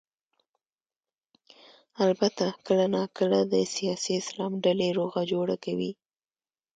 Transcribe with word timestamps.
البته 2.05 2.45
کله 2.65 2.85
نا 2.95 3.03
کله 3.17 3.39
د 3.53 3.55
سیاسي 3.75 4.13
اسلام 4.21 4.51
ډلې 4.65 4.89
روغه 4.99 5.19
جوړه 5.31 5.55
کوي. 5.65 5.91